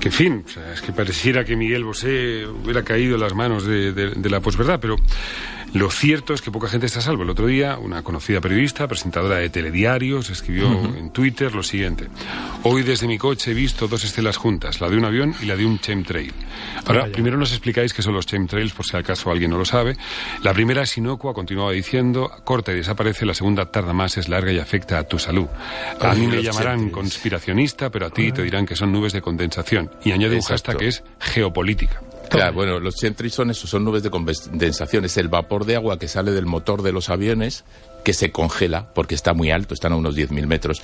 que 0.00 0.08
en 0.08 0.14
fin, 0.14 0.44
o 0.46 0.48
sea, 0.48 0.72
es 0.74 0.82
que 0.82 0.92
pareciera 0.92 1.44
que 1.44 1.56
Miguel 1.56 1.82
Bosé 1.84 2.46
hubiera 2.46 2.82
caído 2.84 3.14
en 3.16 3.20
las 3.22 3.34
manos 3.34 3.64
de, 3.66 3.92
de- 3.92 4.10
de 4.10 4.30
la 4.30 4.40
posverdad, 4.40 4.78
pero 4.80 4.96
lo 5.74 5.90
cierto 5.90 6.34
es 6.34 6.40
que 6.40 6.50
poca 6.50 6.68
gente 6.68 6.86
está 6.86 7.00
a 7.00 7.02
salvo. 7.02 7.24
El 7.24 7.30
otro 7.30 7.46
día, 7.48 7.78
una 7.78 8.02
conocida 8.02 8.40
periodista, 8.40 8.88
presentadora 8.88 9.36
de 9.36 9.50
telediarios, 9.50 10.30
escribió 10.30 10.66
en 10.96 11.10
Twitter 11.10 11.54
lo 11.54 11.62
siguiente. 11.62 12.08
Hoy 12.62 12.82
desde 12.82 13.06
mi 13.06 13.18
coche 13.18 13.50
he 13.50 13.54
visto 13.54 13.88
dos 13.88 14.04
estelas 14.04 14.36
juntas, 14.36 14.80
la 14.80 14.88
de 14.88 14.96
un 14.96 15.04
avión 15.04 15.34
y 15.42 15.46
la 15.46 15.56
de 15.56 15.66
un 15.66 15.78
chemtrail. 15.80 16.32
Ahora, 16.86 17.02
Vaya. 17.02 17.12
primero 17.12 17.36
nos 17.36 17.50
explicáis 17.50 17.92
qué 17.92 18.02
son 18.02 18.14
los 18.14 18.24
chemtrails, 18.26 18.72
por 18.72 18.86
si 18.86 18.96
acaso 18.96 19.30
alguien 19.30 19.50
no 19.50 19.58
lo 19.58 19.64
sabe. 19.64 19.96
La 20.42 20.54
primera 20.54 20.82
es 20.82 20.96
inocua, 20.96 21.34
continuaba 21.34 21.72
diciendo, 21.72 22.30
corta 22.44 22.72
y 22.72 22.76
desaparece, 22.76 23.26
la 23.26 23.34
segunda 23.34 23.66
tarda 23.70 23.92
más, 23.92 24.16
es 24.16 24.28
larga 24.28 24.52
y 24.52 24.58
afecta 24.60 24.98
a 24.98 25.04
tu 25.04 25.18
salud. 25.18 25.48
A 26.00 26.12
Ay, 26.12 26.20
mí 26.20 26.26
me 26.28 26.42
llamarán 26.42 26.78
chemtrails. 26.82 26.92
conspiracionista, 26.94 27.90
pero 27.90 28.06
a 28.06 28.10
ti 28.10 28.30
te 28.32 28.42
dirán 28.42 28.64
que 28.64 28.76
son 28.76 28.92
nubes 28.92 29.12
de 29.12 29.20
condensación. 29.20 29.90
Y 30.04 30.12
añade 30.12 30.34
un 30.34 30.40
Exacto. 30.40 30.72
hashtag 30.72 30.78
que 30.78 30.86
es 30.88 31.02
geopolítica. 31.18 32.00
Claro, 32.28 32.52
bueno, 32.54 32.80
los 32.80 32.96
chemtrails 32.96 33.34
son 33.34 33.54
son 33.54 33.84
nubes 33.84 34.02
de 34.02 34.10
condensación, 34.10 35.04
es 35.04 35.16
el 35.16 35.28
vapor 35.28 35.64
de 35.64 35.76
agua 35.76 35.98
que 35.98 36.08
sale 36.08 36.32
del 36.32 36.46
motor 36.46 36.82
de 36.82 36.92
los 36.92 37.10
aviones 37.10 37.64
que 38.04 38.12
se 38.12 38.30
congela 38.32 38.92
porque 38.94 39.14
está 39.14 39.34
muy 39.34 39.50
alto, 39.50 39.74
están 39.74 39.92
a 39.92 39.96
unos 39.96 40.16
10.000 40.16 40.46
metros. 40.46 40.82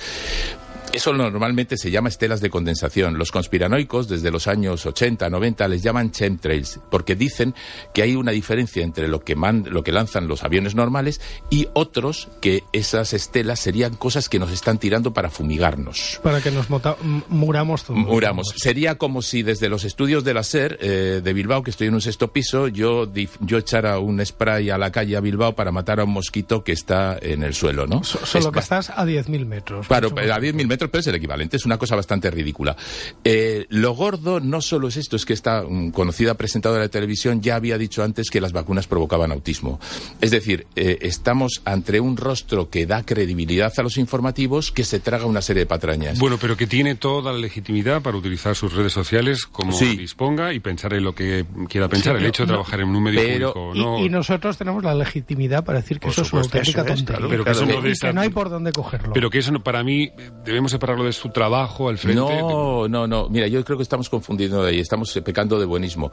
Eso 0.93 1.13
normalmente 1.13 1.77
se 1.77 1.89
llama 1.89 2.09
estelas 2.09 2.41
de 2.41 2.49
condensación. 2.49 3.17
Los 3.17 3.31
conspiranoicos, 3.31 4.09
desde 4.09 4.29
los 4.29 4.47
años 4.47 4.85
80, 4.85 5.29
90, 5.29 5.67
les 5.69 5.81
llaman 5.81 6.11
chemtrails, 6.11 6.79
porque 6.91 7.15
dicen 7.15 7.55
que 7.93 8.01
hay 8.03 8.15
una 8.15 8.31
diferencia 8.31 8.83
entre 8.83 9.07
lo 9.07 9.21
que, 9.21 9.35
man- 9.35 9.65
lo 9.69 9.83
que 9.83 9.93
lanzan 9.93 10.27
los 10.27 10.43
aviones 10.43 10.75
normales 10.75 11.21
y 11.49 11.69
otros 11.73 12.27
que 12.41 12.63
esas 12.73 13.13
estelas 13.13 13.59
serían 13.61 13.95
cosas 13.95 14.27
que 14.27 14.37
nos 14.37 14.51
están 14.51 14.79
tirando 14.79 15.13
para 15.13 15.29
fumigarnos. 15.29 16.19
Para 16.23 16.41
que 16.41 16.51
nos 16.51 16.69
mota- 16.69 16.97
muramos 17.29 17.85
todos. 17.85 17.97
Muramos. 17.99 18.53
Sería 18.57 18.95
como 18.97 19.21
si 19.21 19.43
desde 19.43 19.69
los 19.69 19.85
estudios 19.85 20.25
de 20.25 20.33
la 20.33 20.43
SER 20.43 20.77
eh, 20.81 21.21
de 21.23 21.33
Bilbao, 21.33 21.63
que 21.63 21.71
estoy 21.71 21.87
en 21.87 21.93
un 21.93 22.01
sexto 22.01 22.33
piso, 22.33 22.67
yo, 22.67 23.09
yo 23.39 23.57
echara 23.57 23.97
un 23.99 24.23
spray 24.25 24.69
a 24.69 24.77
la 24.77 24.91
calle 24.91 25.15
a 25.15 25.21
Bilbao 25.21 25.55
para 25.55 25.71
matar 25.71 26.01
a 26.01 26.03
un 26.03 26.11
mosquito 26.11 26.63
que 26.65 26.73
está 26.73 27.17
en 27.21 27.43
el 27.43 27.53
suelo, 27.53 27.87
¿no? 27.87 28.03
So- 28.03 28.19
Solo 28.25 28.47
Es 28.47 28.51
que 28.53 28.59
estás 28.59 28.89
a 28.89 29.05
10.000 29.05 29.45
metros. 29.45 29.87
Claro, 29.87 30.09
a 30.09 30.13
más. 30.13 30.25
10.000 30.25 30.67
metros, 30.67 30.80
pero 30.89 31.01
es 31.01 31.07
el 31.07 31.15
equivalente, 31.15 31.57
es 31.57 31.65
una 31.65 31.77
cosa 31.77 31.95
bastante 31.95 32.31
ridícula. 32.31 32.75
Eh, 33.23 33.65
lo 33.69 33.93
gordo 33.93 34.39
no 34.39 34.61
solo 34.61 34.87
es 34.87 34.97
esto, 34.97 35.15
es 35.15 35.25
que 35.25 35.33
esta 35.33 35.63
mm, 35.63 35.91
conocida 35.91 36.33
presentadora 36.35 36.81
de 36.83 36.89
televisión 36.89 37.41
ya 37.41 37.55
había 37.55 37.77
dicho 37.77 38.03
antes 38.03 38.29
que 38.29 38.41
las 38.41 38.53
vacunas 38.53 38.87
provocaban 38.87 39.31
autismo. 39.31 39.79
Es 40.21 40.31
decir, 40.31 40.67
eh, 40.75 40.97
estamos 41.01 41.61
ante 41.65 41.99
un 41.99 42.17
rostro 42.17 42.69
que 42.69 42.85
da 42.85 43.03
credibilidad 43.05 43.73
a 43.77 43.83
los 43.83 43.97
informativos 43.97 44.71
que 44.71 44.83
se 44.83 44.99
traga 44.99 45.25
una 45.25 45.41
serie 45.41 45.61
de 45.61 45.65
patrañas. 45.67 46.19
Bueno, 46.19 46.37
pero 46.39 46.55
que 46.57 46.67
tiene 46.67 46.95
toda 46.95 47.31
la 47.33 47.39
legitimidad 47.39 48.01
para 48.01 48.17
utilizar 48.17 48.55
sus 48.55 48.73
redes 48.73 48.93
sociales 48.93 49.45
como 49.45 49.73
Sí. 49.73 49.95
disponga 49.97 50.53
y 50.53 50.59
pensar 50.59 50.93
en 50.93 51.03
lo 51.03 51.13
que 51.15 51.45
quiera 51.69 51.87
pensar. 51.89 52.13
Sí, 52.13 52.17
el 52.17 52.23
no, 52.23 52.29
hecho 52.29 52.43
de 52.43 52.47
no. 52.47 52.53
trabajar 52.53 52.81
en 52.81 52.95
un 52.95 53.03
medio 53.03 53.21
Pero- 53.21 53.53
público, 53.53 53.75
Y, 53.75 53.79
¿no? 53.79 53.99
y 54.05 54.09
nosotros 54.09 54.57
tenemos 54.57 54.83
la 54.83 54.95
legitimidad 54.95 55.63
para 55.63 55.81
decir 55.81 55.99
que 55.99 56.09
eso 56.09 56.21
es 56.21 56.31
una 56.33 56.41
auténtica 56.43 56.81
eso 56.81 56.93
es, 56.93 56.95
tontería. 56.99 57.17
claro. 57.17 57.29
Pero 57.29 57.43
que 57.45 57.51
eso 57.51 57.65
no 57.65 57.81
que 57.81 58.19
hay 58.19 58.29
por 58.29 58.49
dónde 58.49 58.71
cogerlo. 58.71 59.13
Pero 59.13 59.29
que 59.29 59.39
eso 59.39 59.51
no- 59.51 59.63
para 59.63 59.83
mí 59.83 60.11
debemos 60.45 60.70
separarlo 60.71 61.03
de 61.03 61.13
su 61.13 61.29
trabajo 61.29 61.89
al 61.89 61.97
frente. 61.97 62.19
No, 62.19 62.87
no, 62.87 63.07
no. 63.07 63.29
Mira, 63.29 63.47
yo 63.47 63.63
creo 63.63 63.77
que 63.77 63.83
estamos 63.83 64.09
confundiendo 64.09 64.63
de 64.63 64.71
ahí, 64.71 64.79
estamos 64.79 65.15
eh, 65.15 65.21
pecando 65.21 65.59
de 65.59 65.65
buenismo. 65.65 66.11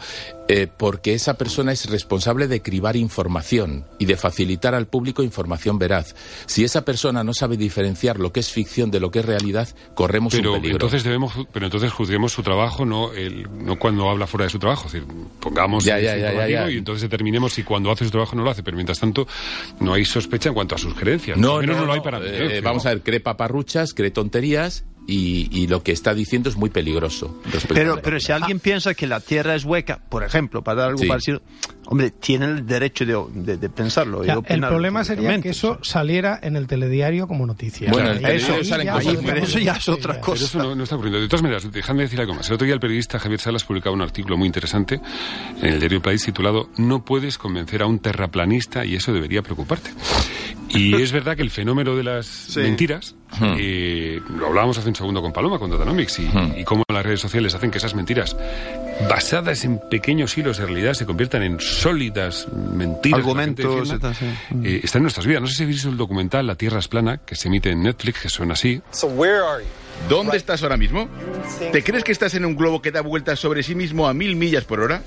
Eh, 0.48 0.66
porque 0.76 1.14
esa 1.14 1.34
persona 1.34 1.72
es 1.72 1.88
responsable 1.88 2.48
de 2.48 2.62
cribar 2.62 2.96
información 2.96 3.86
y 3.98 4.06
de 4.06 4.16
facilitar 4.16 4.74
al 4.74 4.86
público 4.86 5.22
información 5.22 5.78
veraz. 5.78 6.14
Si 6.46 6.64
esa 6.64 6.84
persona 6.84 7.24
no 7.24 7.34
sabe 7.34 7.56
diferenciar 7.56 8.18
lo 8.18 8.32
que 8.32 8.40
es 8.40 8.50
ficción 8.50 8.90
de 8.90 9.00
lo 9.00 9.10
que 9.10 9.20
es 9.20 9.24
realidad, 9.24 9.68
corremos 9.94 10.34
Pero 10.34 10.52
un 10.52 10.56
peligro. 10.58 10.76
entonces 10.76 11.04
debemos, 11.04 11.32
pero 11.52 11.66
entonces 11.66 11.92
juzguemos 11.92 12.32
su 12.32 12.42
trabajo, 12.42 12.84
no 12.84 13.12
el, 13.12 13.48
no 13.64 13.78
cuando 13.78 14.08
habla 14.08 14.26
fuera 14.26 14.44
de 14.44 14.50
su 14.50 14.58
trabajo. 14.58 14.86
Es 14.86 14.92
decir, 14.92 15.08
pongamos 15.40 15.84
Ya, 15.84 15.98
ya, 15.98 16.70
y 16.70 16.76
entonces 16.78 17.02
determinemos 17.02 17.52
si 17.52 17.62
cuando 17.62 17.90
hace 17.90 18.04
su 18.04 18.10
trabajo 18.10 18.36
no 18.36 18.42
lo 18.42 18.50
hace. 18.50 18.62
Pero 18.62 18.76
mientras 18.76 18.98
tanto, 18.98 19.26
no 19.80 19.94
hay 19.94 20.04
sospecha 20.04 20.48
en 20.48 20.54
cuanto 20.54 20.74
a 20.74 20.78
sus 20.78 20.94
creencias. 20.94 21.38
No, 21.38 21.62
no, 21.62 21.74
no 21.74 21.86
lo 21.86 21.92
hay 21.92 22.00
para 22.00 22.18
mí. 22.18 22.26
¿eh? 22.28 22.60
vamos 22.60 22.86
a 22.86 22.90
ver, 22.90 23.02
cree 23.02 23.20
paparruchas, 23.20 23.94
cree 23.94 24.10
tonterías 24.10 24.47
y, 25.06 25.48
y 25.50 25.66
lo 25.68 25.82
que 25.82 25.92
está 25.92 26.12
diciendo 26.12 26.50
es 26.50 26.56
muy 26.56 26.68
peligroso. 26.68 27.40
Pero, 27.68 27.98
pero 28.02 28.20
si 28.20 28.30
alguien 28.32 28.60
piensa 28.60 28.92
que 28.92 29.06
la 29.06 29.20
Tierra 29.20 29.54
es 29.54 29.64
hueca, 29.64 30.00
por 30.08 30.22
ejemplo, 30.22 30.62
para 30.62 30.82
dar 30.82 30.88
algo 30.90 30.98
Sí. 31.00 31.06
parecido, 31.08 31.40
hombre, 31.86 32.10
tiene 32.10 32.44
el 32.44 32.66
derecho 32.66 33.06
de, 33.06 33.16
de- 33.32 33.56
de 33.56 33.68
pensarlo. 33.70 34.22
y 34.22 34.28
el 34.28 34.60
problema 34.60 35.04
sería 35.04 35.40
que 35.40 35.48
eso 35.48 35.78
saliera 35.80 36.38
en 36.42 36.56
el 36.56 36.66
telediario 36.66 37.26
como 37.26 37.46
noticia. 37.46 37.90
Bueno, 37.90 38.08
O 38.10 38.12
el 38.12 38.18
sea, 38.20 38.28
telediario 38.28 38.56
ahí 38.58 38.64
salen 38.66 38.86
ya 38.86 38.92
cosas 38.92 39.08
Ahí, 39.08 39.16
muy 39.16 39.24
pero 39.24 39.38
eso 39.46 39.58
ya 39.58 39.72
es 39.76 39.88
otra 39.88 40.12
Sí, 40.12 40.20
Pero 40.20 40.32
cosa. 40.32 40.44
eso 40.44 40.58
no, 40.58 40.74
no 40.74 40.82
está 40.82 40.96
ocurriendo. 40.96 41.20
De 41.22 41.28
todas 41.28 41.42
maneras, 41.42 41.72
dejadme 41.72 42.02
decir 42.02 42.20
algo 42.20 42.34
más. 42.34 42.46
El 42.48 42.54
otro 42.56 42.66
día 42.66 42.74
el 42.74 42.80
periodista 42.80 43.18
Javier 43.18 43.40
Salas 43.40 43.64
publicaba 43.64 43.94
un 43.96 44.02
artículo 44.02 44.36
muy 44.36 44.46
interesante 44.46 45.00
en 45.62 45.66
el 45.72 45.78
diario 45.80 46.02
País 46.02 46.22
titulado 46.22 46.68
No 46.76 47.02
puedes 47.06 47.38
convencer 47.38 47.80
a 47.80 47.86
un 47.86 47.98
terraplanista 48.00 48.84
y 48.84 48.94
eso 48.96 49.10
debería 49.14 49.40
preocuparte. 49.40 49.88
Y 50.68 50.94
es 51.02 51.12
verdad 51.12 51.36
que 51.36 51.42
el 51.42 51.50
fenómeno 51.50 51.96
de 51.96 52.04
las 52.04 52.54
mentiras, 52.56 53.14
eh, 53.58 54.20
lo 54.36 54.48
hablábamos 54.48 54.78
hace 54.78 54.88
un 54.88 54.96
segundo 54.96 55.22
con 55.22 55.32
Paloma, 55.32 55.58
con 55.58 55.70
Datanomics, 55.70 56.18
y, 56.18 56.28
y 56.56 56.64
cómo 56.64 56.84
las 56.92 57.04
redes 57.04 57.20
sociales 57.20 57.54
hacen 57.54 57.70
que 57.70 57.78
esas 57.78 57.94
mentiras, 57.94 58.36
basadas 59.08 59.64
en 59.64 59.80
pequeños 59.90 60.36
hilos 60.36 60.58
de 60.58 60.66
realidad, 60.66 60.94
se 60.94 61.06
conviertan 61.06 61.42
en 61.42 61.60
sólidas 61.60 62.48
mentiras. 62.74 63.20
Argumentos 63.20 63.98
tal, 64.00 64.14
sí. 64.14 64.26
eh, 64.64 64.80
está 64.82 64.98
en 64.98 65.02
nuestras 65.04 65.26
vidas. 65.26 65.40
No 65.40 65.48
sé 65.48 65.54
si 65.54 65.62
habéis 65.62 65.76
visto 65.76 65.90
el 65.90 65.96
documental 65.96 66.46
La 66.46 66.54
Tierra 66.54 66.78
es 66.78 66.88
plana, 66.88 67.18
que 67.18 67.34
se 67.34 67.48
emite 67.48 67.70
en 67.70 67.82
Netflix, 67.82 68.20
que 68.20 68.28
suena 68.28 68.54
así. 68.54 68.80
¿Dónde 70.08 70.36
estás 70.36 70.62
ahora 70.62 70.76
mismo? 70.76 71.08
¿Te 71.72 71.82
crees 71.82 72.04
que 72.04 72.12
estás 72.12 72.34
en 72.34 72.44
un 72.44 72.56
globo 72.56 72.80
que 72.80 72.92
da 72.92 73.00
vueltas 73.00 73.40
sobre 73.40 73.62
sí 73.62 73.74
mismo 73.74 74.06
a 74.06 74.14
mil 74.14 74.36
millas 74.36 74.64
por 74.64 74.80
hora? 74.80 75.02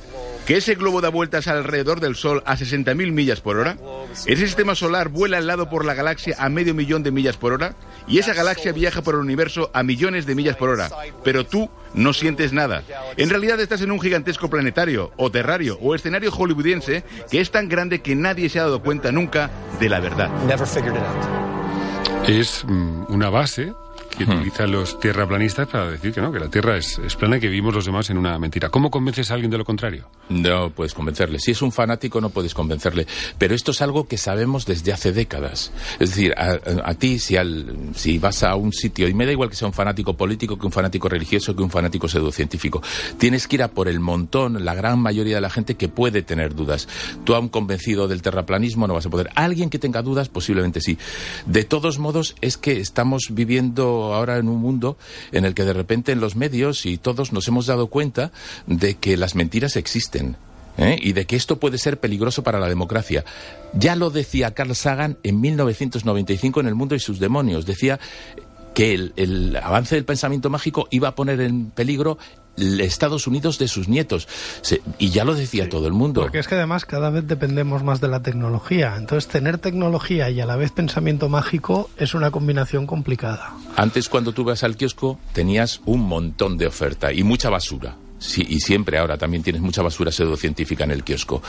¿Que 0.51 0.58
ese 0.58 0.75
globo 0.75 1.00
da 1.00 1.08
vueltas 1.08 1.48
alrededor 1.48 2.01
del 2.01 2.17
Sol 2.17 2.43
a 2.46 2.58
60.000 2.58 3.13
millas 3.13 3.39
por 3.39 3.55
hora? 3.55 3.77
¿Ese 4.25 4.48
sistema 4.48 4.75
solar 4.75 5.08
vuela 5.08 5.38
al 5.38 5.48
lado 5.48 5.70
por 5.70 5.86
la 5.86 5.93
galaxia 5.93 6.36
a 6.38 6.50
medio 6.50 6.74
millón 6.74 7.03
de 7.03 7.12
millas 7.12 7.38
por 7.38 7.53
hora? 7.53 7.74
Y 8.05 8.20
esa 8.20 8.34
galaxia 8.34 8.74
viaja 8.74 9.01
por 9.01 9.15
el 9.15 9.22
universo 9.22 9.72
a 9.74 9.81
millones 9.84 10.25
de 10.25 10.36
millas 10.36 10.58
por 10.58 10.67
hora. 10.67 10.89
Pero 11.24 11.46
tú 11.46 11.70
no 11.93 12.12
sientes 12.12 12.51
nada. 12.51 12.84
En 13.15 13.29
realidad 13.29 13.62
estás 13.62 13.81
en 13.81 13.91
un 13.91 14.01
gigantesco 14.01 14.50
planetario, 14.50 15.13
o 15.15 15.31
terrario, 15.31 15.77
o 15.79 15.96
escenario 15.96 16.34
hollywoodiense 16.34 17.05
que 17.31 17.39
es 17.39 17.50
tan 17.50 17.70
grande 17.70 18.01
que 18.01 18.15
nadie 18.15 18.50
se 18.50 18.60
ha 18.60 18.63
dado 18.63 18.81
cuenta 18.81 19.13
nunca 19.13 19.50
de 19.79 19.88
la 19.88 20.01
verdad. 20.01 20.29
Es 22.27 22.65
mm, 22.67 23.05
una 23.08 23.29
base 23.29 23.72
que 24.25 24.36
utilizan 24.36 24.72
los 24.72 25.00
tierraplanistas 25.00 25.68
para 25.68 25.92
decir 25.92 26.13
que 26.13 26.22
no, 26.22 26.32
que 26.32 26.40
la 26.40 26.50
Tierra 26.50 26.78
es, 26.78 27.00
es 27.00 27.16
plana 27.16 27.38
y 27.38 27.40
que 27.40 27.48
vivimos 27.48 27.74
los 27.74 27.86
demás 27.86 28.10
en 28.10 28.18
una 28.18 28.38
mentira. 28.40 28.70
¿Cómo 28.70 28.90
convences 28.92 29.32
a 29.32 29.36
alguien 29.36 29.51
de 29.51 29.58
lo 29.58 29.66
contrario? 29.66 30.08
No 30.30 30.70
puedes 30.70 30.94
convencerle. 30.94 31.40
Si 31.40 31.51
es 31.51 31.62
un 31.62 31.72
fanático 31.72 32.22
no 32.22 32.30
puedes 32.30 32.54
convencerle. 32.54 33.08
Pero 33.38 33.56
esto 33.56 33.72
es 33.72 33.82
algo 33.82 34.08
que 34.08 34.18
sabemos 34.18 34.66
desde 34.66 34.94
hace 34.94 35.12
décadas. 35.12 35.72
Es 36.00 36.12
decir, 36.12 36.34
a, 36.38 36.60
a 36.84 36.94
ti 36.96 37.20
si, 37.20 37.38
al, 37.38 37.92
si 37.96 38.20
vas 38.20 38.44
a 38.44 38.56
un 38.56 38.74
sitio, 38.74 39.08
y 39.08 39.13
me 39.13 39.25
da 39.25 39.32
igual 39.32 39.50
que 39.50 39.56
sea 39.56 39.68
un 39.68 39.74
fanático 39.74 40.16
político, 40.16 40.58
que 40.58 40.66
un 40.66 40.72
fanático 40.72 41.10
religioso, 41.10 41.56
que 41.56 41.63
un 41.63 41.70
fanático 41.70 42.08
pseudocientífico, 42.08 42.82
tienes 43.18 43.48
que 43.48 43.58
ir 43.58 43.63
a 43.63 43.70
por 43.70 43.88
el 43.88 44.00
montón, 44.00 44.63
la 44.63 44.74
gran 44.74 45.00
mayoría 45.00 45.36
de 45.36 45.42
la 45.42 45.50
gente 45.50 45.75
que 45.75 45.90
puede 45.90 46.22
tener 46.22 46.56
dudas. 46.56 46.88
Tú 47.24 47.36
a 47.36 47.40
un 47.40 47.50
convencido 47.50 48.08
del 48.08 48.22
terraplanismo 48.22 48.88
no 48.88 48.94
vas 48.94 49.06
a 49.06 49.10
poder. 49.10 49.30
Alguien 49.36 49.70
que 49.70 49.80
tenga 49.80 50.01
dudas, 50.01 50.30
posiblemente 50.30 50.82
sí. 50.82 50.98
De 51.46 51.63
todos 51.63 52.00
modos, 52.00 52.36
es 52.42 52.58
que 52.58 52.80
estamos 52.80 53.28
viviendo 53.32 54.11
ahora 54.13 54.38
en 54.38 54.48
un 54.48 54.60
mundo 54.60 54.98
en 55.32 55.46
el 55.46 55.53
que 55.53 55.63
de 55.63 55.74
repente 55.74 56.12
en 56.12 56.20
los 56.20 56.36
medios 56.36 56.86
y 56.86 56.98
todos 56.98 57.32
nos 57.34 57.48
hemos 57.48 57.65
dado 57.65 57.88
cuenta 57.88 58.32
de 58.68 58.96
que 58.96 59.18
las 59.18 59.36
mentiras 59.36 59.75
existen. 59.75 60.36
¿eh? 60.77 60.98
y 61.01 61.13
de 61.13 61.25
que 61.25 61.36
esto 61.36 61.58
puede 61.58 61.77
ser 61.77 62.00
peligroso 62.00 62.44
para 62.44 62.60
la 62.60 62.70
democracia. 62.70 63.25
Ya 63.74 63.96
lo 63.96 64.10
decía 64.10 64.53
Carl 64.53 64.75
Sagan 64.75 65.18
en 65.24 65.41
1995 65.41 66.60
en 66.62 66.68
El 66.68 66.75
mundo 66.75 66.96
y 66.96 67.00
sus 67.00 67.20
demonios. 67.20 67.65
Decía 67.65 68.00
que 68.74 68.94
el, 68.94 69.13
el 69.18 69.56
avance 69.58 69.96
del 69.96 70.06
pensamiento 70.06 70.50
mágico 70.50 70.88
iba 70.91 71.10
a 71.10 71.15
poner 71.15 71.41
en 71.41 71.72
peligro 71.72 72.18
Estados 72.58 73.27
Unidos 73.27 73.58
de 73.60 73.67
sus 73.67 73.88
nietos. 73.88 74.27
Se, 74.62 74.81
y 75.00 75.10
ya 75.10 75.24
lo 75.24 75.36
decía 75.36 75.70
todo 75.70 75.88
el 75.88 75.93
mundo. 75.93 76.22
Porque 76.22 76.39
es 76.39 76.48
que 76.48 76.55
además 76.55 76.86
cada 76.86 77.10
vez 77.10 77.27
dependemos 77.27 77.84
más 77.84 78.01
de 78.01 78.08
la 78.08 78.22
tecnología. 78.22 78.96
Entonces 78.98 79.29
tener 79.31 79.58
tecnología 79.58 80.29
y 80.29 80.41
a 80.41 80.46
la 80.46 80.55
vez 80.55 80.72
pensamiento 80.72 81.29
mágico 81.29 81.89
es 81.98 82.13
una 82.13 82.31
combinación 82.31 82.86
complicada. 82.88 83.53
Antes 83.75 84.10
cuando 84.10 84.31
tú 84.31 84.43
vas 84.43 84.63
al 84.63 84.75
kiosco 84.75 85.20
tenías 85.34 85.81
un 85.86 86.01
montón 86.01 86.58
de 86.58 86.67
oferta 86.67 87.13
y 87.13 87.24
mucha 87.24 87.50
basura. 87.50 87.96
Sí, 88.22 88.46
y 88.48 88.60
siempre 88.60 89.00
ahora 89.00 89.18
también 89.18 89.42
tienes 89.42 89.63
mucha 89.63 89.82
basura 89.82 90.12
pseudocientífica 90.12 90.84
en 90.84 90.92
el 90.92 91.04
kiosco. 91.04 91.42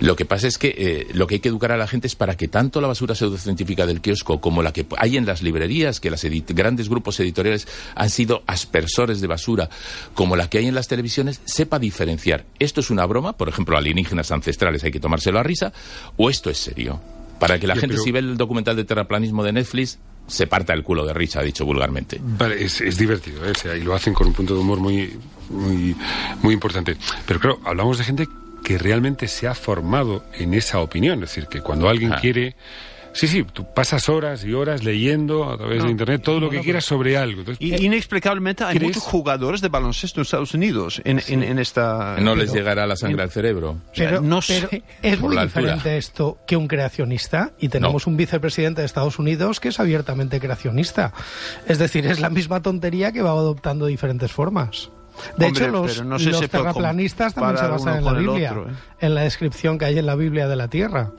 Lo 0.00 0.16
que 0.16 0.24
pasa 0.24 0.48
es 0.48 0.58
que 0.58 0.74
eh, 0.76 1.06
lo 1.14 1.28
que 1.28 1.36
hay 1.36 1.40
que 1.40 1.48
educar 1.48 1.70
a 1.70 1.76
la 1.76 1.86
gente 1.86 2.08
es 2.08 2.16
para 2.16 2.36
que 2.36 2.48
tanto 2.48 2.80
la 2.80 2.88
basura 2.88 3.14
pseudocientífica 3.14 3.86
del 3.86 4.00
kiosco 4.00 4.40
como 4.40 4.60
la 4.64 4.72
que 4.72 4.86
hay 4.98 5.16
en 5.16 5.24
las 5.24 5.42
librerías, 5.42 6.00
que 6.00 6.10
los 6.10 6.26
grandes 6.48 6.88
grupos 6.88 7.20
editoriales 7.20 7.68
han 7.94 8.10
sido 8.10 8.42
aspersores 8.48 9.20
de 9.20 9.28
basura, 9.28 9.70
como 10.14 10.34
la 10.34 10.50
que 10.50 10.58
hay 10.58 10.66
en 10.66 10.74
las 10.74 10.88
televisiones, 10.88 11.40
sepa 11.44 11.78
diferenciar. 11.78 12.44
¿Esto 12.58 12.80
es 12.80 12.90
una 12.90 13.06
broma? 13.06 13.36
Por 13.36 13.48
ejemplo, 13.48 13.78
alienígenas 13.78 14.32
ancestrales 14.32 14.82
hay 14.82 14.90
que 14.90 14.98
tomárselo 14.98 15.38
a 15.38 15.44
risa, 15.44 15.72
o 16.16 16.28
esto 16.28 16.50
es 16.50 16.58
serio. 16.58 17.00
Para 17.38 17.60
que 17.60 17.68
la 17.68 17.74
gente, 17.74 17.88
pero- 17.94 18.02
si 18.02 18.10
ve 18.10 18.18
el 18.18 18.36
documental 18.36 18.74
de 18.74 18.84
terraplanismo 18.84 19.44
de 19.44 19.52
Netflix, 19.52 20.00
se 20.26 20.46
parta 20.46 20.72
el 20.72 20.82
culo 20.82 21.04
de 21.06 21.12
risa, 21.14 21.40
dicho 21.42 21.64
vulgarmente. 21.64 22.18
Vale, 22.20 22.64
es, 22.64 22.80
es 22.80 22.96
divertido, 22.98 23.44
¿eh? 23.46 23.52
O 23.52 23.54
sea, 23.54 23.76
y 23.76 23.82
lo 23.82 23.94
hacen 23.94 24.12
con 24.14 24.26
un 24.26 24.32
punto 24.32 24.54
de 24.54 24.60
humor 24.60 24.78
muy, 24.80 25.16
muy, 25.50 25.94
muy 26.42 26.54
importante. 26.54 26.96
Pero 27.26 27.40
claro, 27.40 27.60
hablamos 27.64 27.98
de 27.98 28.04
gente 28.04 28.28
que 28.64 28.78
realmente 28.78 29.28
se 29.28 29.46
ha 29.46 29.54
formado 29.54 30.24
en 30.34 30.54
esa 30.54 30.80
opinión. 30.80 31.22
Es 31.22 31.30
decir, 31.30 31.46
que 31.48 31.60
cuando 31.60 31.88
alguien 31.88 32.12
Ah. 32.12 32.18
quiere... 32.20 32.56
Sí, 33.16 33.26
sí, 33.28 33.44
tú 33.50 33.66
pasas 33.74 34.08
horas 34.10 34.44
y 34.44 34.52
horas 34.52 34.84
leyendo 34.84 35.50
a 35.50 35.56
través 35.56 35.82
de 35.82 35.90
Internet 35.90 36.22
todo 36.22 36.38
lo 36.38 36.50
que 36.50 36.60
quieras 36.60 36.84
sobre 36.84 37.16
algo. 37.16 37.40
Entonces, 37.40 37.66
Y- 37.66 37.84
inexplicablemente 37.86 38.62
hay 38.62 38.76
¿Crees? 38.76 38.88
muchos 38.96 39.02
jugadores 39.04 39.62
de 39.62 39.68
baloncesto 39.68 40.20
en 40.20 40.22
Estados 40.22 40.52
Unidos 40.52 41.00
en, 41.04 41.22
en, 41.28 41.42
en 41.42 41.58
esta... 41.58 42.16
No 42.20 42.34
les 42.36 42.52
llegará 42.52 42.86
la 42.86 42.94
sangre 42.94 43.22
al 43.22 43.30
cerebro. 43.30 43.78
Pero, 43.96 44.20
no 44.20 44.40
pero 44.46 44.68
sé. 44.68 44.82
es 45.02 45.18
muy 45.18 45.36
altura. 45.36 45.44
diferente 45.44 45.96
esto 45.96 46.38
que 46.46 46.56
un 46.56 46.68
creacionista 46.68 47.52
y 47.58 47.70
tenemos 47.70 48.06
un 48.06 48.18
vicepresidente 48.18 48.82
de 48.82 48.86
Estados 48.86 49.18
Unidos 49.18 49.60
que 49.60 49.68
es 49.68 49.80
abiertamente 49.80 50.38
creacionista. 50.38 51.14
Es 51.66 51.78
decir, 51.78 52.06
es 52.06 52.20
la 52.20 52.28
misma 52.28 52.60
tontería 52.60 53.12
que 53.12 53.22
va 53.22 53.30
adoptando 53.30 53.86
diferentes 53.86 54.30
formas. 54.30 54.90
De 55.38 55.46
Hombre, 55.46 55.64
hecho, 55.64 55.72
los, 55.72 56.04
no 56.04 56.18
sé 56.18 56.26
los 56.26 56.40
si 56.40 56.46
puede 56.48 56.64
terraplanistas 56.64 57.32
también 57.32 57.56
se 57.56 57.66
basan 57.66 57.96
en 57.96 58.04
la 58.04 58.12
Biblia, 58.12 58.50
otro, 58.50 58.68
¿eh? 58.68 58.74
en 59.00 59.14
la 59.14 59.22
descripción 59.22 59.78
que 59.78 59.86
hay 59.86 59.98
en 59.98 60.04
la 60.04 60.14
Biblia 60.14 60.46
de 60.46 60.56
la 60.56 60.68
Tierra. 60.68 61.12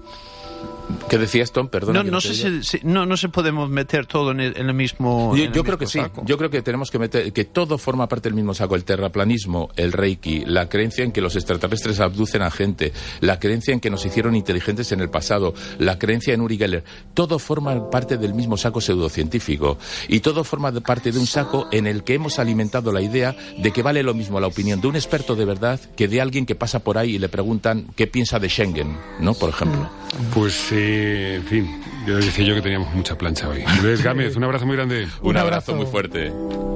¿Qué 1.09 1.17
decías, 1.17 1.51
Tom? 1.51 1.67
Perdona. 1.69 2.03
No, 2.03 2.11
no 2.11 2.21
sé 2.21 2.33
si, 2.33 2.63
si- 2.63 2.79
no, 2.83 3.05
no 3.05 3.17
se 3.17 3.29
podemos 3.29 3.69
meter 3.69 4.05
todo 4.05 4.31
en 4.31 4.39
el, 4.39 4.57
en 4.57 4.67
el 4.67 4.73
mismo. 4.73 5.35
Yo, 5.35 5.43
en 5.43 5.49
el 5.49 5.53
yo 5.55 5.63
creo 5.63 5.77
que 5.77 5.85
sí. 5.87 5.99
saco. 5.99 6.23
Yo 6.25 6.37
creo 6.37 6.49
que 6.49 6.61
tenemos 6.61 6.91
que 6.91 6.99
meter 6.99 7.31
que 7.33 7.45
todo 7.45 7.77
forma 7.77 8.07
parte 8.07 8.29
del 8.29 8.35
mismo 8.35 8.53
saco. 8.53 8.75
El 8.75 8.83
terraplanismo, 8.83 9.69
el 9.75 9.91
reiki, 9.93 10.43
la 10.45 10.69
creencia 10.69 11.03
en 11.03 11.11
que 11.11 11.21
los 11.21 11.35
extraterrestres 11.35 11.99
abducen 11.99 12.41
a 12.41 12.51
gente, 12.51 12.93
la 13.21 13.39
creencia 13.39 13.73
en 13.73 13.79
que 13.79 13.89
nos 13.89 14.05
hicieron 14.05 14.35
inteligentes 14.35 14.91
en 14.91 14.99
el 15.01 15.09
pasado, 15.09 15.53
la 15.79 15.97
creencia 15.99 16.33
en 16.33 16.41
Uri 16.41 16.57
Geller, 16.57 16.83
todo 17.13 17.39
forma 17.39 17.89
parte 17.89 18.17
del 18.17 18.33
mismo 18.33 18.57
saco 18.57 18.81
pseudocientífico 18.81 19.77
y 20.07 20.19
todo 20.19 20.43
forma 20.43 20.71
de- 20.71 20.81
parte 20.81 21.11
de 21.11 21.19
un 21.19 21.27
saco 21.27 21.67
en 21.71 21.87
el 21.87 22.03
que 22.03 22.13
hemos 22.15 22.39
alimentado 22.39 22.91
la 22.91 23.01
idea 23.01 23.35
de 23.57 23.71
que 23.71 23.81
vale 23.81 24.03
lo 24.03 24.13
mismo 24.13 24.39
la 24.39 24.47
opinión 24.47 24.79
de 24.81 24.87
un 24.87 24.95
experto 24.95 25.35
de 25.35 25.45
verdad 25.45 25.79
que 25.95 26.07
de 26.07 26.21
alguien 26.21 26.45
que 26.45 26.55
pasa 26.55 26.79
por 26.79 26.97
ahí 26.97 27.15
y 27.15 27.19
le 27.19 27.29
preguntan 27.29 27.87
qué 27.95 28.07
piensa 28.07 28.39
de 28.39 28.49
Schengen, 28.49 28.97
¿no? 29.19 29.33
Por 29.33 29.49
ejemplo. 29.49 29.89
pues, 30.33 30.71
eh, 30.71 30.76
en 30.77 31.43
fin, 31.43 31.81
yo 32.05 32.17
decía 32.17 32.45
yo 32.45 32.55
que 32.55 32.61
teníamos 32.61 32.93
mucha 32.93 33.17
plancha 33.17 33.49
hoy. 33.49 33.63
Luis 33.81 34.03
Gámez, 34.03 34.35
un 34.35 34.43
abrazo 34.43 34.65
muy 34.65 34.75
grande. 34.75 35.07
Un 35.21 35.37
abrazo 35.37 35.75
muy 35.75 35.85
fuerte. 35.85 36.31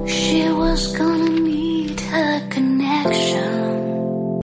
She 0.06 0.50
was 0.52 0.96
gonna 0.96 1.32
her 2.12 2.48
connection. 2.50 3.71